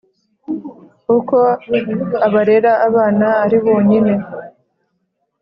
Uko 1.17 1.37
abarera 2.25 2.71
abana 2.87 3.27
ari 3.43 3.57
bonyine 3.65 4.13